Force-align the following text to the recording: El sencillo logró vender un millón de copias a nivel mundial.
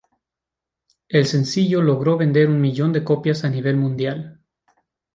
El 1.09 1.27
sencillo 1.27 1.79
logró 1.83 2.17
vender 2.17 2.47
un 2.49 2.59
millón 2.59 2.91
de 2.91 3.03
copias 3.03 3.43
a 3.45 3.49
nivel 3.49 3.77
mundial. 3.77 4.41